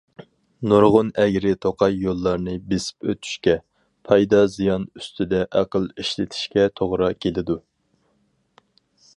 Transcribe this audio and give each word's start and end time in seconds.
نۇرغۇن 0.69 1.09
ئەگرى- 1.23 1.51
توقاي 1.65 1.99
يوللارنى 2.05 2.55
بېسىپ 2.71 3.11
ئۆتۈشكە، 3.11 3.55
پايدا- 4.09 4.41
زىيان 4.55 4.89
ئۈستىدە 5.01 5.45
ئەقىل 5.61 5.87
ئىشلىتىشكە 5.97 6.67
توغرا 6.81 7.15
كېلىدۇ. 7.27 7.63